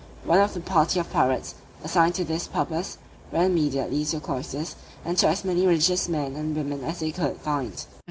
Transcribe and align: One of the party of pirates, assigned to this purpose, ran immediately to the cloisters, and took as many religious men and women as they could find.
One 0.25 0.39
of 0.39 0.55
the 0.55 0.61
party 0.61 0.99
of 0.99 1.11
pirates, 1.13 1.53
assigned 1.83 2.15
to 2.15 2.23
this 2.25 2.47
purpose, 2.47 2.97
ran 3.31 3.51
immediately 3.51 4.03
to 4.05 4.11
the 4.15 4.19
cloisters, 4.19 4.75
and 5.05 5.15
took 5.15 5.29
as 5.29 5.45
many 5.45 5.67
religious 5.67 6.09
men 6.09 6.35
and 6.35 6.55
women 6.55 6.83
as 6.83 7.01
they 7.01 7.11
could 7.11 7.37
find. 7.37 7.85